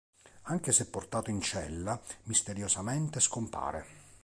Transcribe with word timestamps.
Anche 0.47 0.71
se 0.71 0.87
portato 0.89 1.29
in 1.29 1.41
cella, 1.41 2.01
misteriosamente 2.23 3.19
scompare. 3.19 3.85